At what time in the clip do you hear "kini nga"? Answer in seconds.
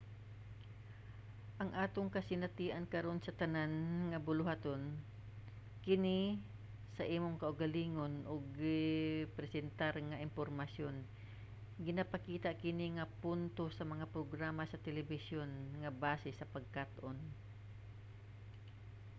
12.63-13.11